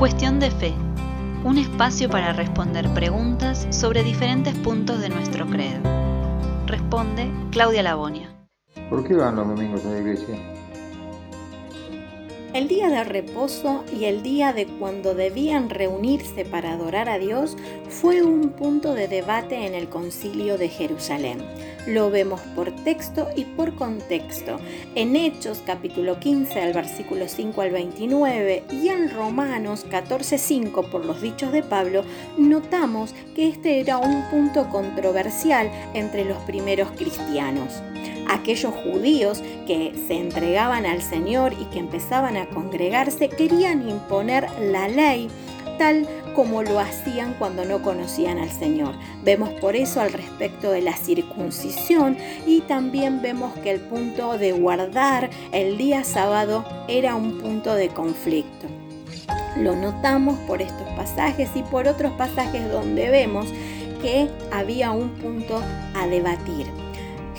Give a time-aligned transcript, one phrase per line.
[0.00, 0.72] Cuestión de fe.
[1.44, 5.82] Un espacio para responder preguntas sobre diferentes puntos de nuestro credo.
[6.66, 8.34] Responde Claudia Labonia.
[8.88, 10.59] ¿Por qué van los domingos a la iglesia?
[12.52, 17.56] El día de reposo y el día de cuando debían reunirse para adorar a Dios
[17.88, 21.38] fue un punto de debate en el concilio de Jerusalén.
[21.86, 24.58] Lo vemos por texto y por contexto
[24.96, 31.22] en Hechos capítulo 15 al versículo 5 al 29 y en Romanos 14:5 por los
[31.22, 32.02] dichos de Pablo,
[32.36, 37.80] notamos que este era un punto controversial entre los primeros cristianos
[38.30, 44.88] aquellos judíos que se entregaban al Señor y que empezaban a congregarse querían imponer la
[44.88, 45.28] ley
[45.78, 48.94] tal como lo hacían cuando no conocían al Señor.
[49.24, 54.52] Vemos por eso al respecto de la circuncisión y también vemos que el punto de
[54.52, 58.66] guardar el día sábado era un punto de conflicto.
[59.56, 63.46] Lo notamos por estos pasajes y por otros pasajes donde vemos
[64.02, 65.62] que había un punto
[65.94, 66.66] a debatir.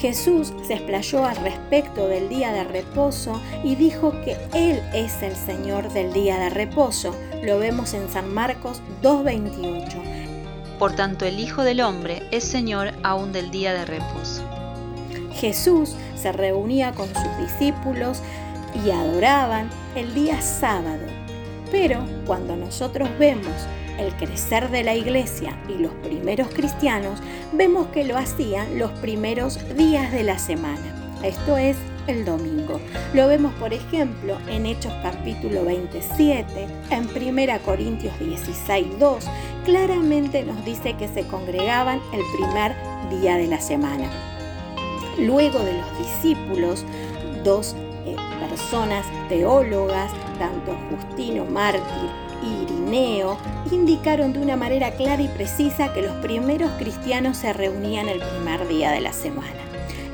[0.00, 5.36] Jesús se explayó al respecto del día de reposo y dijo que Él es el
[5.36, 7.14] Señor del día de reposo.
[7.42, 10.78] Lo vemos en San Marcos 2.28.
[10.78, 14.42] Por tanto, el Hijo del Hombre es Señor aún del día de reposo.
[15.34, 18.22] Jesús se reunía con sus discípulos
[18.82, 21.19] y adoraban el día sábado.
[21.70, 23.54] Pero cuando nosotros vemos
[23.98, 27.20] el crecer de la iglesia y los primeros cristianos,
[27.52, 31.18] vemos que lo hacían los primeros días de la semana.
[31.22, 32.80] Esto es el domingo.
[33.12, 39.26] Lo vemos, por ejemplo, en Hechos capítulo 27, en 1 Corintios 16, 2,
[39.64, 42.74] claramente nos dice que se congregaban el primer
[43.10, 44.10] día de la semana.
[45.18, 46.84] Luego de los discípulos,
[47.44, 47.76] dos
[48.48, 52.10] personas teólogas, tanto Justino Mártir
[52.42, 53.36] y Irineo,
[53.70, 58.66] indicaron de una manera clara y precisa que los primeros cristianos se reunían el primer
[58.68, 59.60] día de la semana.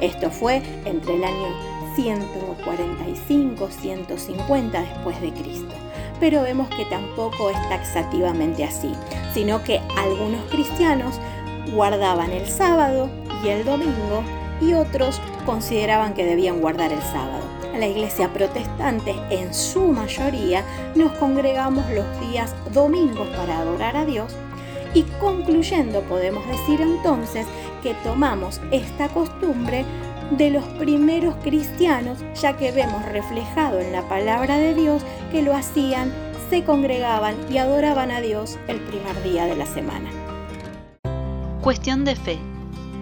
[0.00, 5.74] Esto fue entre el año 145-150 después de Cristo.
[6.20, 8.92] Pero vemos que tampoco es taxativamente así,
[9.32, 11.20] sino que algunos cristianos
[11.72, 13.08] guardaban el sábado
[13.44, 14.22] y el domingo
[14.60, 17.45] y otros consideraban que debían guardar el sábado.
[17.78, 20.64] La iglesia protestante, en su mayoría,
[20.94, 24.34] nos congregamos los días domingos para adorar a Dios
[24.94, 27.46] y concluyendo podemos decir entonces
[27.82, 29.84] que tomamos esta costumbre
[30.30, 35.54] de los primeros cristianos, ya que vemos reflejado en la palabra de Dios que lo
[35.54, 36.10] hacían,
[36.48, 40.10] se congregaban y adoraban a Dios el primer día de la semana.
[41.60, 42.55] Cuestión de fe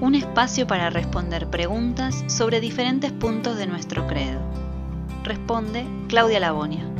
[0.00, 4.40] un espacio para responder preguntas sobre diferentes puntos de nuestro credo.
[5.24, 6.97] Responde Claudia Labonia.